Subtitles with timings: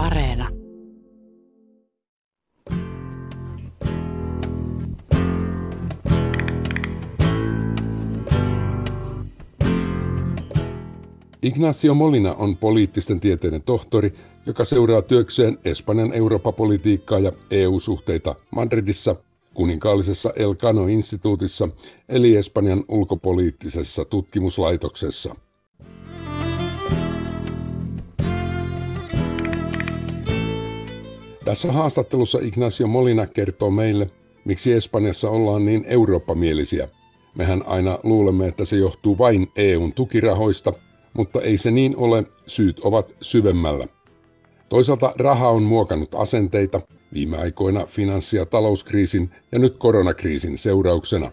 [0.00, 0.48] Areena.
[11.42, 14.12] Ignacio Molina on poliittisten tieteiden tohtori,
[14.46, 19.16] joka seuraa työkseen Espanjan Eurooppa-politiikkaa ja EU-suhteita Madridissa
[19.54, 21.68] kuninkaallisessa El Cano-instituutissa
[22.08, 25.34] eli Espanjan ulkopoliittisessa tutkimuslaitoksessa.
[31.50, 34.10] Tässä haastattelussa Ignacio Molina kertoo meille,
[34.44, 36.88] miksi Espanjassa ollaan niin eurooppamielisiä.
[37.34, 40.72] Mehän aina luulemme, että se johtuu vain EUn tukirahoista,
[41.14, 43.86] mutta ei se niin ole, syyt ovat syvemmällä.
[44.68, 46.80] Toisaalta raha on muokannut asenteita
[47.12, 51.32] viime aikoina finanssi- ja talouskriisin ja nyt koronakriisin seurauksena.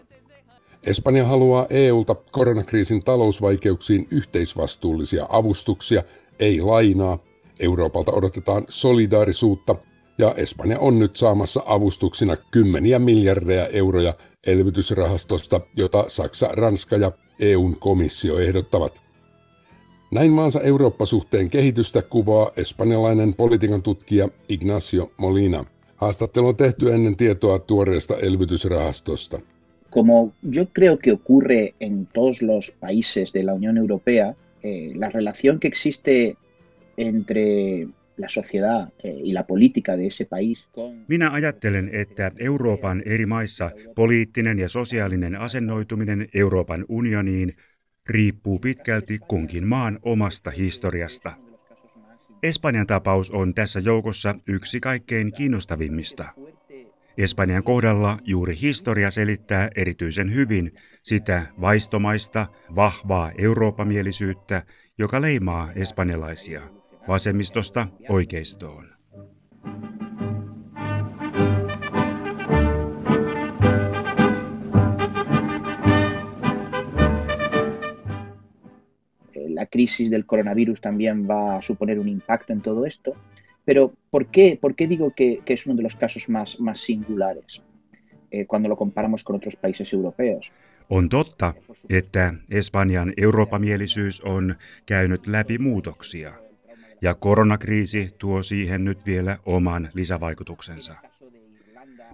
[0.82, 6.02] Espanja haluaa EUlta koronakriisin talousvaikeuksiin yhteisvastuullisia avustuksia,
[6.38, 7.18] ei lainaa.
[7.60, 9.76] Euroopalta odotetaan solidaarisuutta
[10.18, 14.14] ja Espanja on nyt saamassa avustuksina kymmeniä miljardeja euroja
[14.46, 19.00] elvytysrahastosta, jota Saksa, Ranska ja EUn komissio ehdottavat.
[20.12, 25.64] Näin maansa Eurooppa-suhteen kehitystä kuvaa espanjalainen politiikan tutkija Ignacio Molina.
[25.96, 29.40] Haastattelu on tehty ennen tietoa tuoreesta elvytysrahastosta.
[29.90, 35.08] Como yo creo que ocurre en todos los países de la Unión Europea, eh, la
[35.08, 36.36] relación que existe
[36.96, 37.88] entre
[39.04, 39.14] eh.
[41.08, 47.56] Minä ajattelen, että Euroopan eri maissa poliittinen ja sosiaalinen asennoituminen Euroopan unioniin
[48.08, 51.32] riippuu pitkälti kunkin maan omasta historiasta.
[52.42, 56.24] Espanjan tapaus on tässä joukossa yksi kaikkein kiinnostavimmista.
[57.18, 64.62] Espanjan kohdalla juuri historia selittää erityisen hyvin sitä vaistomaista, vahvaa euroopamielisyyttä,
[64.98, 66.77] joka leimaa espanjalaisia
[67.08, 68.98] vasemmistosta oikeistoon.
[79.58, 83.16] la crisis del coronavirus también va a suponer un impacto en todo esto.
[83.64, 86.80] Pero ¿por qué, ¿Por qué digo que, que, es uno de los casos más, más
[86.80, 87.60] singulares
[88.30, 90.50] eh, cuando lo comparamos con otros países europeos?
[90.90, 91.54] On totta,
[91.90, 96.32] että Espanjan euroopamielisyys on käynyt läpi muutoksia,
[97.00, 100.94] ja koronakriisi tuo siihen nyt vielä oman lisävaikutuksensa.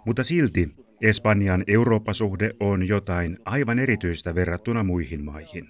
[0.04, 5.68] Mutta silti Espanjan Eurooppa-suhde on jotain aivan erityistä verrattuna muihin maihin.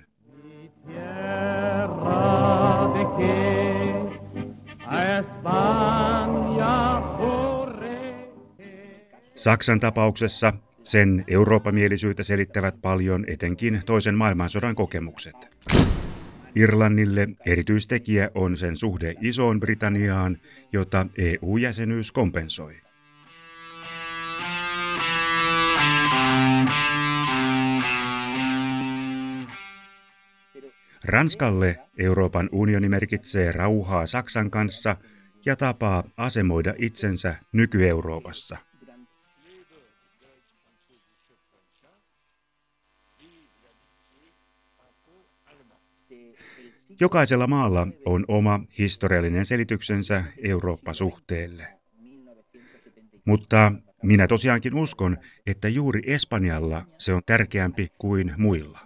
[9.37, 10.53] Saksan tapauksessa
[10.83, 15.35] sen Euroopamielisyyttä selittävät paljon etenkin toisen maailmansodan kokemukset.
[16.55, 20.39] Irlannille erityistekijä on sen suhde Isoon Britanniaan,
[20.73, 22.75] jota EU-jäsenyys kompensoi.
[31.05, 34.97] Ranskalle Euroopan unioni merkitsee rauhaa Saksan kanssa
[35.47, 38.57] ja tapaa asemoida itsensä nyky-Euroopassa.
[47.01, 51.67] Jokaisella maalla on oma historiallinen selityksensä Eurooppa-suhteelle.
[53.25, 58.79] Mutta minä tosiaankin uskon, että juuri Espanjalla se on tärkeämpi kuin muilla.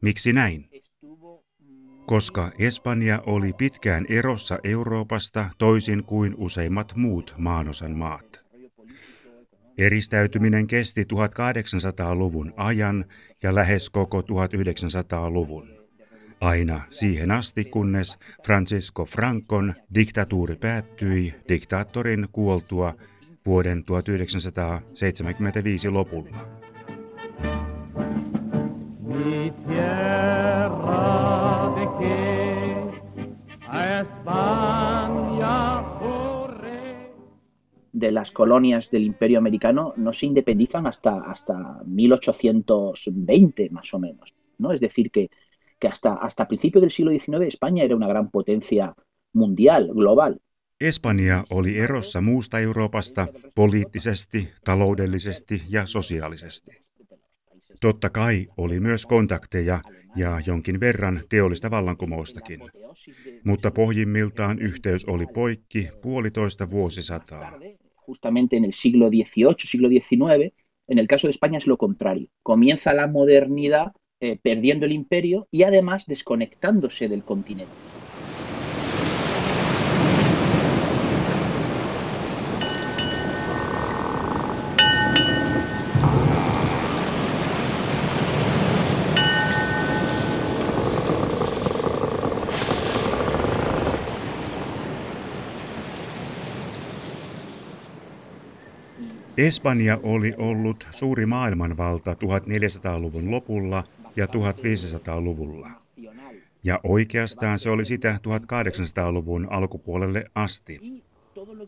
[0.00, 0.76] Miksi näin?
[2.06, 8.40] koska Espanja oli pitkään erossa Euroopasta toisin kuin useimmat muut maanosan maat.
[9.78, 13.04] Eristäytyminen kesti 1800-luvun ajan
[13.42, 15.75] ja lähes koko 1900-luvun.
[16.40, 22.94] Aina siihen asti, kunnes Francisco Francon diktatuuri päättyi diktaattorin kuoltua
[23.46, 26.36] vuoden 1975 lopulla.
[29.00, 29.52] Mi
[38.00, 44.34] de las colonias del Imperio Americano no se independizan hasta, hasta 1820, más o menos.
[44.58, 44.72] ¿no?
[44.72, 45.30] Es decir, que,
[45.80, 48.94] que hasta, hasta principios del siglo XIX España era una gran potencia
[49.32, 50.40] mundial, global.
[50.80, 56.86] Espanja oli erossa muusta Euroopasta poliittisesti, taloudellisesti ja sosiaalisesti.
[57.80, 59.80] Totta kai oli myös kontakteja
[60.16, 62.60] ja jonkin verran teollista vallankumoustakin.
[63.44, 67.52] Mutta pohjimmiltaan yhteys oli poikki puolitoista vuosisataa.
[68.08, 70.54] Justamente en el siglo XVIII, siglo XIX,
[70.88, 72.28] en el caso de España es lo contrario.
[72.42, 77.74] Comienza la modernidad eh, perdiendo el imperio y además desconectándose del continente.
[99.36, 103.84] Espanja oli ollut suuri maailmanvalta 1400-luvun lopulla
[104.16, 105.70] ja 1500-luvulla.
[106.64, 111.04] Ja oikeastaan se oli sitä 1800-luvun alkupuolelle asti,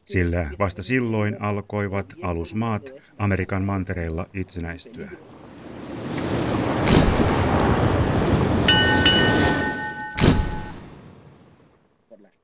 [0.05, 5.11] sillä vasta silloin alkoivat alusmaat Amerikan mantereilla itsenäistyä.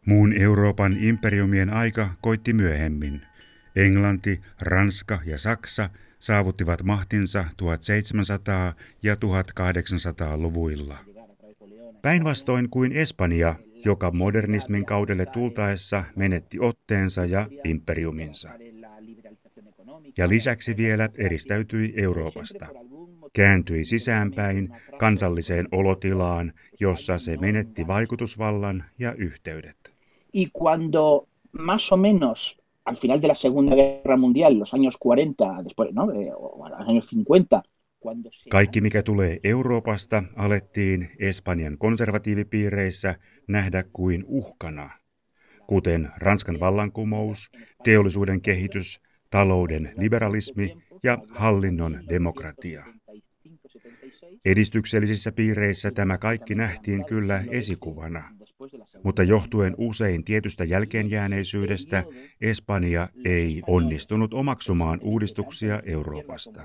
[0.07, 3.23] Muun Euroopan imperiumien aika koitti myöhemmin.
[3.77, 5.91] Englanti, Ranska ja Saksa
[6.25, 10.99] saavuttivat mahtinsa 1700- ja 1800-luvuilla.
[12.03, 13.55] Päinvastoin kuin Espanja,
[13.85, 18.51] joka modernismin kaudelle tultaessa menetti otteensa ja imperiuminsa.
[20.17, 22.67] Ja lisäksi vielä eristäytyi Euroopasta.
[23.33, 24.69] Kääntyi sisäänpäin
[24.99, 29.77] kansalliseen olotilaan, jossa se menetti vaikutusvallan ja yhteydet.
[30.35, 35.63] Y cuando más o menos al final de la Segunda Guerra Mundial, los años 40,
[35.63, 36.13] después, ¿no?
[36.13, 37.63] Eh, o los años 50,
[38.51, 43.15] kaikki, mikä tulee Euroopasta, alettiin Espanjan konservatiivipiireissä
[43.49, 44.91] nähdä kuin uhkana,
[45.67, 47.51] kuten Ranskan vallankumous,
[47.85, 52.85] teollisuuden kehitys, talouden liberalismi ja hallinnon demokratia.
[54.45, 58.31] Edistyksellisissä piireissä tämä kaikki nähtiin kyllä esikuvana,
[59.03, 62.05] mutta johtuen usein tietystä jälkeenjääneisyydestä
[62.41, 66.63] Espanja ei onnistunut omaksumaan uudistuksia Euroopasta.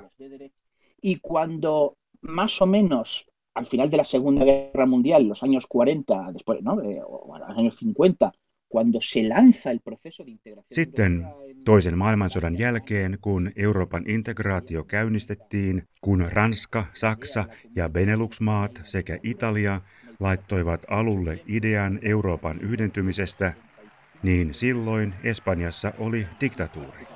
[1.04, 6.31] Y cuando más o menos al final de la Segunda Guerra Mundial, los años 40,
[6.34, 6.81] después, ¿no?
[6.81, 8.31] Eh, o los años 50,
[8.69, 10.75] cuando se lanza el proceso de integración.
[10.75, 11.25] Sitten
[11.66, 19.81] toisen maailmansodan jälkeen, kun Euroopan integraatio käynnistettiin, kun Ranska, Saksa ja Benelux-maat sekä Italia
[20.19, 23.54] laittoivat alulle idean Euroopan yhdentymisestä,
[24.24, 27.07] niin silloin Espanjassa oli diktatuuri.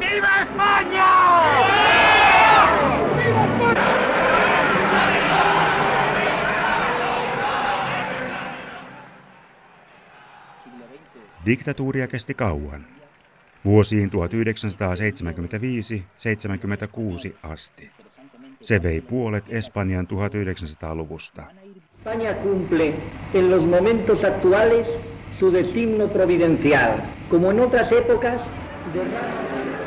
[0.00, 1.32] ¡Viva España!
[11.46, 12.86] Diktatuuria kesti kauan,
[13.64, 14.14] vuosiin 1975-76
[17.42, 17.90] asti.
[18.62, 21.42] Se vei puolet Espanjan 1900-luvusta.
[21.98, 22.94] España cumple
[23.34, 24.86] en los momentos actuales
[25.38, 28.40] su destino providencial, como en otras épocas
[28.94, 29.00] de...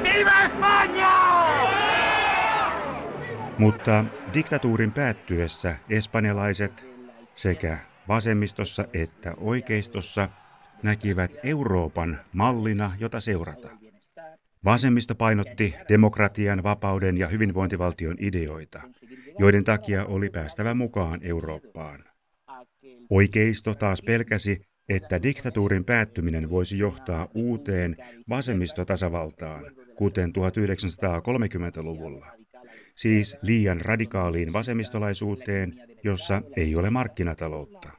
[0.04, 1.36] ¡Viva España!
[3.58, 6.86] Mutta diktatuurin päättyessä espanjalaiset
[7.34, 7.78] sekä
[8.08, 10.30] vasemmistossa että oikeistossa
[10.84, 13.70] näkivät Euroopan mallina, jota seurata.
[14.66, 18.82] Vasemmisto painotti demokratian, vapauden ja hyvinvointivaltion ideoita,
[19.40, 22.04] joiden takia oli päästävä mukaan Eurooppaan.
[23.10, 27.98] Oikeisto taas pelkäsi, että diktatuurin päättyminen voisi johtaa uuteen
[28.30, 29.64] vasemmistotasavaltaan,
[29.96, 32.26] kuten 1930-luvulla.
[32.96, 37.90] Siis liian radikaaliin vasemmistolaisuuteen, jossa ei ole markkinataloutta.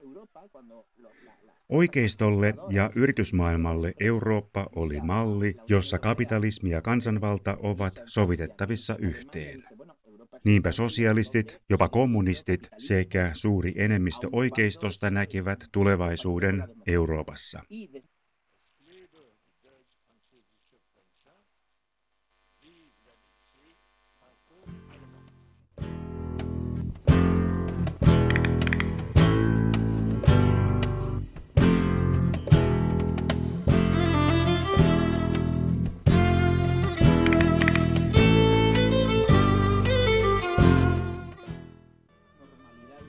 [1.69, 9.65] Oikeistolle ja yritysmaailmalle Eurooppa oli malli, jossa kapitalismi ja kansanvalta ovat sovitettavissa yhteen.
[10.45, 17.63] Niinpä sosialistit, jopa kommunistit sekä suuri enemmistö oikeistosta näkivät tulevaisuuden Euroopassa.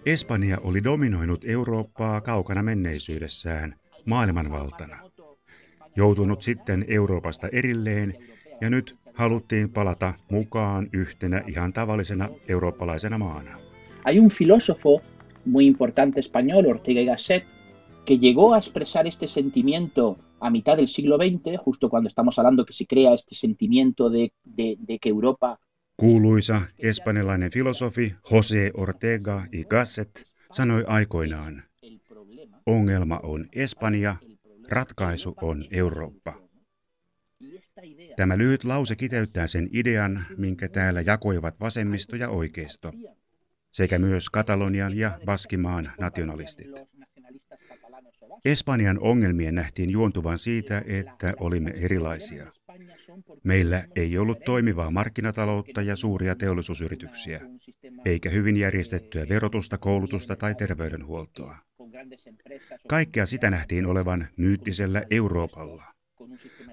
[0.08, 4.98] Espanja oli dominoinut Eurooppaa kaukana menneisyydessään maailmanvaltana.
[5.96, 8.14] Joutunut sitten Euroopasta erilleen
[8.62, 13.58] ja nyt haluttiin palata mukaan yhtenä ihan tavallisena eurooppalaisena maana.
[14.06, 15.02] Hay un filósofo
[15.46, 17.44] muy importante español, Ortega y Gasset,
[18.06, 22.66] que llegó a expresar este sentimiento a mitad del siglo XX, justo cuando estamos hablando
[22.66, 25.60] que se crea este sentimiento de, de, de que Europa
[25.98, 31.64] Kuuluisa espanjalainen filosofi Jose Ortega y Gasset sanoi aikoinaan,
[32.66, 34.16] ongelma on Espanja,
[34.70, 36.42] ratkaisu on Eurooppa.
[38.16, 42.94] Tämä lyhyt lause kiteyttää sen idean, minkä täällä jakoivat vasemmisto ja oikeisto,
[43.72, 46.97] sekä myös Katalonian ja Baskimaan nationalistit.
[48.46, 52.52] Espanjan ongelmien nähtiin juontuvan siitä, että olimme erilaisia.
[53.44, 57.42] Meillä ei ollut toimivaa markkinataloutta ja suuria teollisuusyrityksiä,
[58.06, 61.58] eikä hyvin järjestettyä verotusta, koulutusta tai terveydenhuoltoa.
[62.88, 65.84] Kaikkea sitä nähtiin olevan myyttisellä Euroopalla.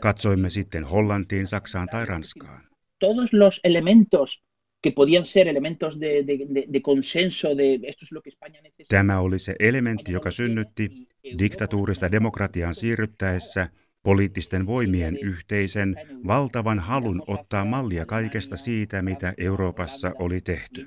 [0.00, 2.64] Katsoimme sitten Hollantiin, Saksaan tai Ranskaan.
[2.98, 4.42] Todos los elementos
[4.84, 8.60] que podían ser elementos de, de, de, de consenso de esto es lo que España
[8.62, 8.96] necesita.
[8.96, 13.68] Tämä oli se elementti, joka synnytti diktatuurista demokratiaan siirryttäessä
[14.02, 20.86] poliittisten voimien yhteisen valtavan halun ottaa mallia kaikesta siitä, mitä Euroopassa oli tehty.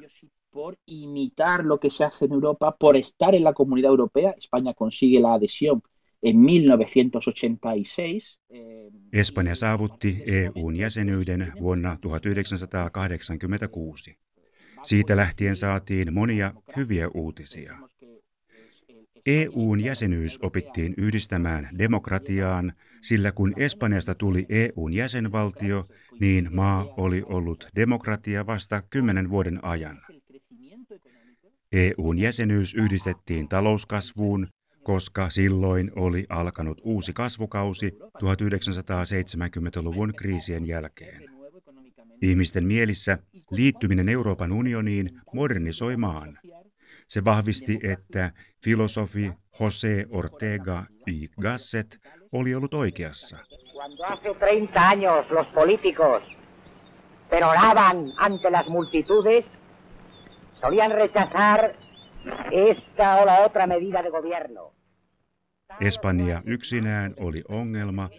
[0.52, 4.74] Por imitar lo que se hace en Europa, por estar en la comunidad europea, España
[4.74, 5.82] consigue la adhesión
[6.24, 8.40] en 1986.
[9.14, 14.18] Espanja saavutti EUn jäsenyyden vuonna 1986.
[14.84, 17.78] Siitä lähtien saatiin monia hyviä uutisia.
[19.26, 25.86] EUn jäsenyys opittiin yhdistämään demokratiaan, sillä kun Espanjasta tuli EUn jäsenvaltio,
[26.20, 30.02] niin maa oli ollut demokratia vasta kymmenen vuoden ajan.
[31.72, 34.48] EUn jäsenyys yhdistettiin talouskasvuun,
[34.88, 41.24] koska silloin oli alkanut uusi kasvukausi 1970-luvun kriisien jälkeen.
[42.22, 43.18] Ihmisten mielissä
[43.52, 46.40] liittyminen Euroopan unioniin modernisoi maan.
[47.08, 48.32] Se vahvisti, että
[48.64, 52.00] filosofi José Ortega y Gasset
[52.32, 53.38] oli ollut oikeassa.
[53.74, 56.24] Cuando hace 30 años los políticos
[57.30, 59.46] peroraban ante las multitudes,
[60.62, 61.76] solían rechazar
[62.52, 64.77] esta o la otra medida de gobierno.
[65.82, 68.10] Espanja yksinään oli ongelma,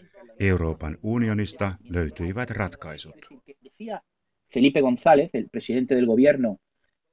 [0.40, 3.17] Euroopan unionista löytyivät ratkaisut.
[4.55, 6.57] Felipe González, el presidente del gobierno,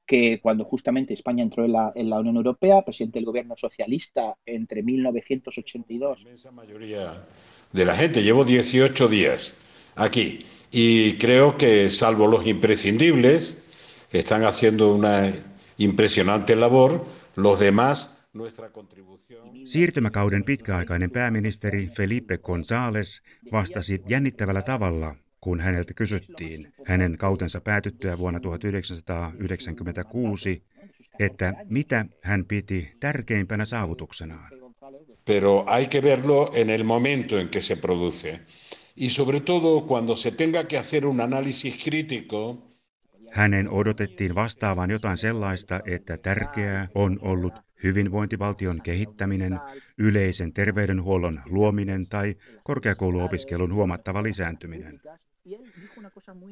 [0.06, 4.36] que cuando justamente España entró en la, en la Unión Europea, presidente del gobierno socialista
[4.46, 6.18] entre 1982.
[6.18, 7.24] La inmensa mayoría
[7.72, 9.58] de la gente, llevo 18 días
[9.96, 13.64] aquí y creo que salvo los imprescindibles,
[14.12, 15.34] que están haciendo una
[15.78, 18.15] impresionante labor, los demás.
[19.66, 28.40] Siirtymäkauden pitkäaikainen pääministeri Felipe González vastasi jännittävällä tavalla, kun häneltä kysyttiin hänen kautensa päätyttyä vuonna
[28.40, 30.64] 1996,
[31.20, 34.52] että mitä hän piti tärkeimpänä saavutuksenaan.
[35.26, 38.40] Pero hay que verlo en el momento en que se produce.
[38.96, 42.58] Y sobre todo cuando se tenga que hacer un análisis crítico
[43.36, 49.60] Hänen odotettiin vastaavan jotain sellaista, että tärkeää on ollut hyvinvointivaltion kehittäminen,
[49.98, 55.02] yleisen terveydenhuollon luominen tai korkeakouluopiskelun huomattava lisääntyminen.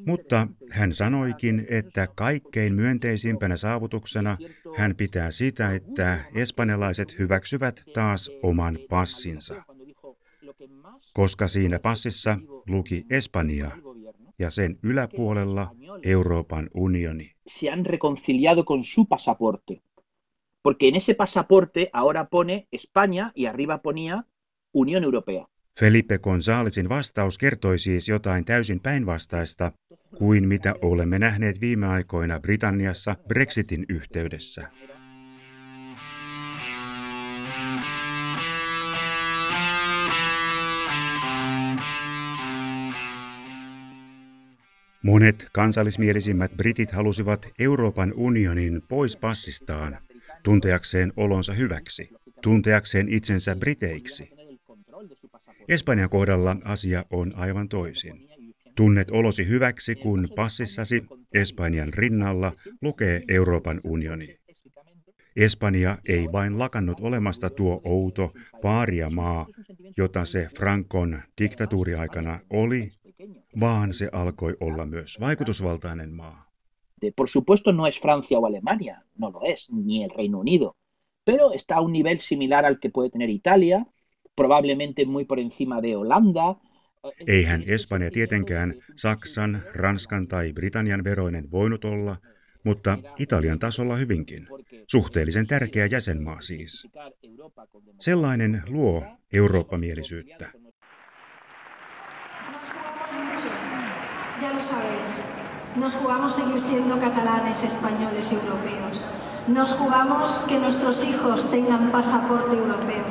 [0.06, 4.38] Mutta hän sanoikin, että kaikkein myönteisimpänä saavutuksena
[4.76, 9.64] hän pitää sitä, että espanjalaiset hyväksyvät taas oman passinsa.
[11.14, 12.38] Koska siinä passissa
[12.68, 13.70] luki Espanja
[14.38, 15.70] ja sen yläpuolella
[16.02, 17.32] Euroopan unioni.
[17.46, 19.82] Se han reconciliado con su pasaporte.
[20.62, 24.24] Porque en ese pasaporte ahora pone España y arriba ponía
[24.72, 25.46] Unión Europea.
[25.80, 29.72] Felipe Gonzálezin vastaus kertoi siis jotain täysin päinvastaista
[30.18, 34.70] kuin mitä olemme nähneet viime aikoina Britanniassa Brexitin yhteydessä.
[45.04, 49.98] Monet kansallismielisimmät britit halusivat Euroopan unionin pois passistaan,
[50.42, 52.08] tunteakseen olonsa hyväksi,
[52.42, 54.30] tunteakseen itsensä briteiksi.
[55.68, 58.28] Espanjan kohdalla asia on aivan toisin.
[58.74, 64.38] Tunnet olosi hyväksi, kun passissasi Espanjan rinnalla lukee Euroopan unioni.
[65.36, 68.32] Espanja ei vain lakannut olemasta tuo outo
[69.10, 69.46] maa,
[69.96, 72.92] jota se Frankon diktatuuriaikana oli,
[73.60, 76.50] vaan se alkoi olla myös vaikutusvaltainen maa.
[77.16, 80.76] Por supuesto no es Francia o Alemania, no lo es, ni el Reino Unido,
[81.24, 83.86] pero está a un nivel similar al que puede tener Italia,
[84.36, 86.56] probablemente muy por encima de Holanda.
[87.26, 92.16] Eihän Espanja tietenkään Saksan, Ranskan tai Britannian veroinen voinut olla,
[92.64, 94.48] mutta Italian tasolla hyvinkin.
[94.86, 96.88] Suhteellisen tärkeä jäsenmaa siis.
[98.00, 100.52] Sellainen luo Eurooppa-mielisyyttä.
[104.44, 105.12] Ya lo sabéis,
[105.74, 109.06] nos jugamos seguir siendo catalanes, españoles y europeos.
[109.48, 113.06] Nos jugamos que nuestros hijos tengan pasaporte europeo.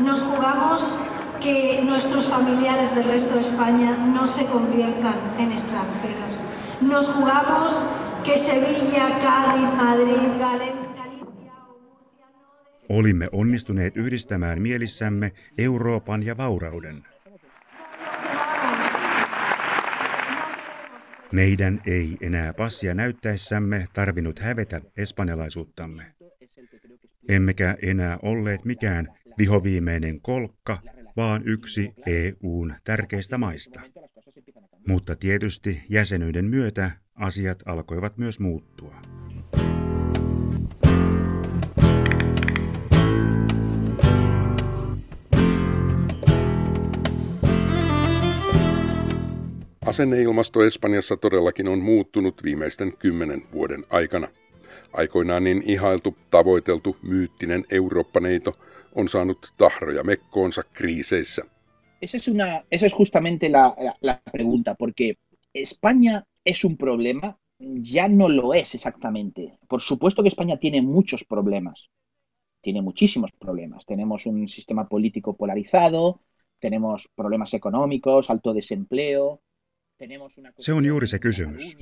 [0.00, 0.96] Nos jugamos
[1.40, 6.42] que nuestros familiares del resto de España no se conviertan en extranjeros.
[6.80, 7.84] Nos jugamos
[8.24, 10.84] que Sevilla, Cádiz, Madrid, Galicia
[12.88, 17.13] Olimme onnistuneet yhdistämään mielissämme Euroopan ja vaurauden.
[21.32, 26.14] Meidän ei enää passia näyttäessämme tarvinnut hävetä espanjalaisuuttamme.
[27.28, 30.78] Emmekä enää olleet mikään vihoviimeinen kolkka,
[31.16, 33.80] vaan yksi EUn tärkeistä maista.
[34.88, 38.96] Mutta tietysti jäsenyyden myötä asiat alkoivat myös muuttua.
[49.94, 54.28] Asenneilmasto Espanjassa todellakin on muuttunut viimeisten kymmenen vuoden aikana.
[54.92, 58.52] Aikoinaan niin ihailtu, tavoiteltu, myyttinen Eurooppa-neito
[58.94, 61.42] on saanut tahroja mekkoonsa kriiseissä.
[62.02, 65.14] Esa es, una, esa es justamente la, la, la pregunta, porque
[65.54, 67.38] España es un problema,
[67.92, 69.58] ya no lo es exactamente.
[69.68, 71.88] Por supuesto que España tiene muchos problemas,
[72.62, 73.86] tiene muchísimos problemas.
[73.86, 76.20] Tenemos un sistema político polarizado,
[76.58, 79.40] tenemos problemas económicos, alto desempleo,
[80.58, 81.76] Se on juuri se kysymys.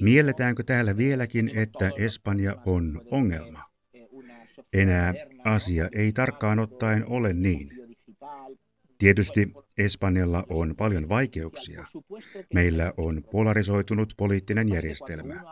[0.00, 3.62] Mielletäänkö täällä vieläkin, että Espanja on ongelma?
[4.72, 5.14] Enää
[5.44, 7.70] asia ei tarkkaan ottaen ole niin.
[8.98, 11.86] Tietysti Espanjalla on paljon vaikeuksia.
[12.54, 15.42] Meillä on polarisoitunut poliittinen järjestelmä.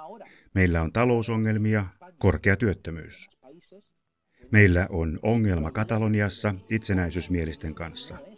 [0.54, 1.86] Meillä on talousongelmia,
[2.18, 3.30] korkea työttömyys.
[4.50, 8.18] Meillä on ongelma Kataloniassa itsenäisyysmielisten kanssa–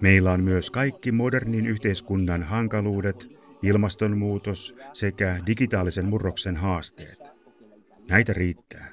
[0.00, 3.28] Meillä on myös kaikki modernin yhteiskunnan hankaluudet,
[3.62, 7.18] ilmastonmuutos sekä digitaalisen murroksen haasteet.
[8.08, 8.90] Näitä riittää.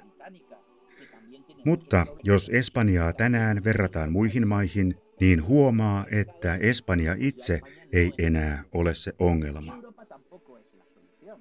[1.65, 8.93] Mutta jos Espanjaa tänään verrataan muihin maihin, niin huomaa, että Espanja itse ei enää ole
[8.93, 9.82] se ongelma.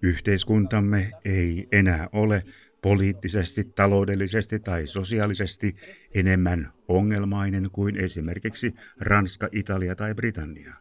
[0.02, 2.42] Yhteiskuntamme ei enää ole
[2.84, 5.76] poliittisesti, taloudellisesti tai sosiaalisesti
[6.14, 10.74] enemmän ongelmainen kuin esimerkiksi Ranska, Italia tai Britannia.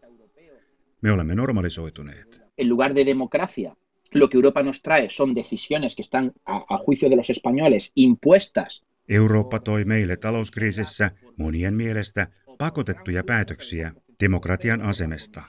[1.01, 2.41] Me olemme normalisoituneet.
[2.57, 3.75] En lugar de democracia,
[4.13, 7.91] lo que Europa nos trae son decisiones que están a, a juicio de los españoles
[7.95, 8.83] impuestas.
[9.09, 15.41] Eurooppa toi meille talouskriisissä monien mielestä pakotettuja päätöksiä demokratian asemesta.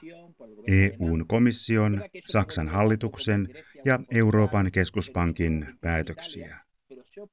[0.67, 3.47] EUn komission, Saksan hallituksen
[3.85, 6.65] ja Euroopan keskuspankin päätöksiä.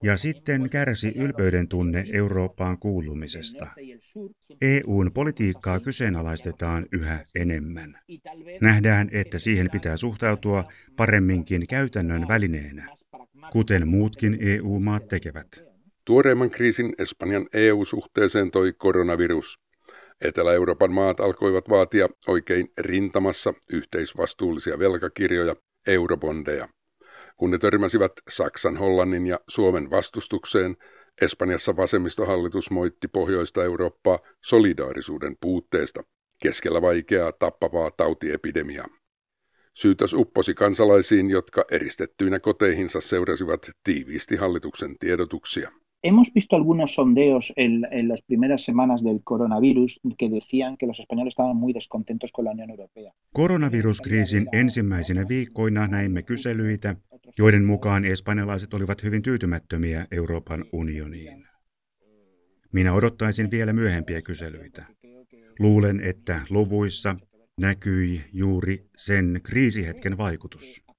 [0.02, 3.66] Ja sitten kärsi ylpeyden tunne Eurooppaan kuulumisesta.
[4.60, 7.98] EUn politiikkaa kyseenalaistetaan yhä enemmän.
[8.60, 10.64] Nähdään, että siihen pitää suhtautua
[10.96, 12.96] paremminkin käytännön välineenä,
[13.52, 15.48] kuten muutkin EU-maat tekevät.
[16.04, 19.58] Tuoreimman kriisin Espanjan EU-suhteeseen toi koronavirus.
[20.24, 25.56] Etelä-Euroopan maat alkoivat vaatia oikein rintamassa yhteisvastuullisia velkakirjoja,
[25.86, 26.68] eurobondeja.
[27.36, 30.76] Kun ne törmäsivät Saksan, Hollannin ja Suomen vastustukseen,
[31.20, 36.02] Espanjassa vasemmistohallitus moitti pohjoista Eurooppaa solidaarisuuden puutteesta
[36.42, 38.88] keskellä vaikeaa tappavaa tautiepidemiaa.
[39.74, 45.72] Syytös upposi kansalaisiin, jotka eristettyinä koteihinsa seurasivat tiiviisti hallituksen tiedotuksia.
[46.04, 50.98] Hemos visto algunos sondeos en, en, las primeras semanas del coronavirus que decían que los
[50.98, 53.12] españoles estaban muy descontentos con la Unión Europea.
[53.32, 56.96] Koronaviruskriisin ensimmäisenä viikkoina näimme kyselyitä,
[57.38, 61.46] joiden mukaan espanjalaiset olivat hyvin tyytymättömiä Euroopan unioniin.
[62.72, 64.86] Minä odottaisin vielä myöhempiä kyselyitä.
[65.58, 67.16] Luulen, että luvuissa
[67.60, 70.91] näkyi juuri sen kriisihetken vaikutus.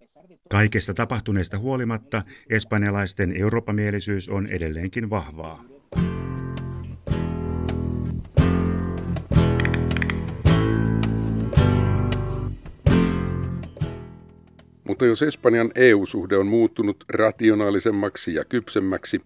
[0.50, 5.64] Kaikesta tapahtuneesta huolimatta espanjalaisten eurooppamielisyys on edelleenkin vahvaa.
[14.84, 19.22] Mutta jos Espanjan EU-suhde on muuttunut rationaalisemmaksi ja kypsemmäksi,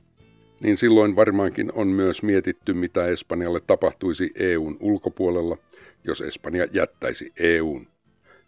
[0.64, 5.58] niin silloin varmaankin on myös mietitty, mitä Espanjalle tapahtuisi EUn ulkopuolella,
[6.04, 7.88] jos Espanja jättäisi EUn.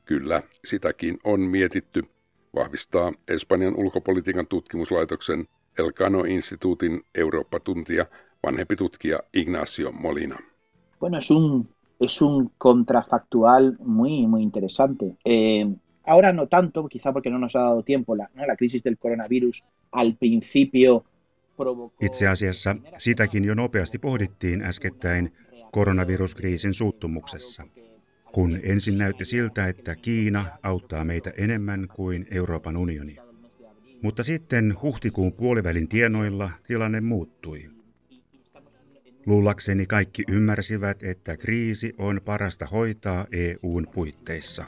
[0.06, 2.04] Kyllä, sitäkin on mietitty–
[2.56, 5.46] vahvistaa Espanjan ulkopolitiikan tutkimuslaitoksen
[5.80, 8.06] Elcano-instituutin Eurooppa-tuntija,
[8.44, 10.38] vanhempi tutkija Ignacio Molina.
[11.00, 15.06] Bueno, es un, es un contrafactual muy, muy interesante.
[15.26, 15.68] Eh,
[16.04, 18.46] ahora no tanto, quizá porque no nos ha dado tiempo, la, ¿no?
[18.46, 21.04] la crisis del coronavirus al principio
[21.58, 22.06] provocó...
[22.06, 25.34] Itse asiassa sitäkin jo nopeasti pohdittiin äskettäin
[25.72, 27.64] koronaviruskriisin suuttumuksessa
[28.34, 33.18] kun ensin näytti siltä, että Kiina auttaa meitä enemmän kuin Euroopan unioni.
[34.02, 37.70] Mutta sitten huhtikuun puolivälin tienoilla tilanne muuttui.
[39.26, 44.66] Luullakseni kaikki ymmärsivät, että kriisi on parasta hoitaa EUn puitteissa.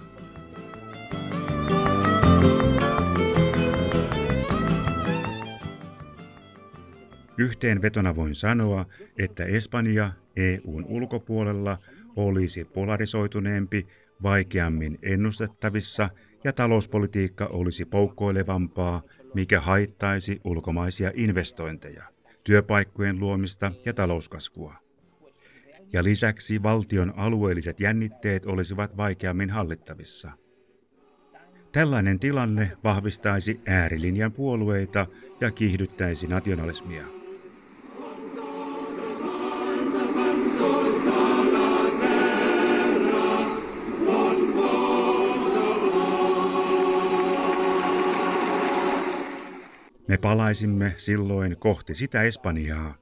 [7.37, 8.85] Yhteenvetona voin sanoa,
[9.17, 11.77] että Espanja EUn ulkopuolella
[12.15, 13.87] olisi polarisoituneempi,
[14.23, 16.09] vaikeammin ennustettavissa
[16.43, 19.01] ja talouspolitiikka olisi poukkoilevampaa,
[19.33, 22.03] mikä haittaisi ulkomaisia investointeja,
[22.43, 24.75] työpaikkojen luomista ja talouskasvua.
[25.93, 30.31] Ja lisäksi valtion alueelliset jännitteet olisivat vaikeammin hallittavissa.
[31.71, 35.07] Tällainen tilanne vahvistaisi äärilinjan puolueita
[35.41, 37.20] ja kiihdyttäisi nationalismia.
[50.21, 52.95] Palaisimme silloin kohti sitä Espanjaa,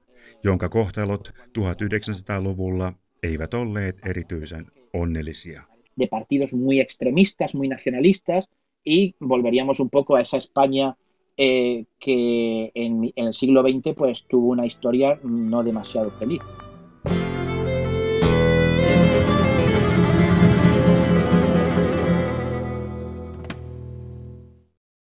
[0.43, 5.63] jonka kohtalot 1900-luvulla eivät olleet erityisen onnellisia.
[5.99, 8.49] De partidos muy extremistas, muy nacionalistas,
[8.85, 10.95] y volveríamos un poco a esa España
[11.37, 16.41] eh, que en, en el siglo XX pues tuvo una historia no demasiado feliz.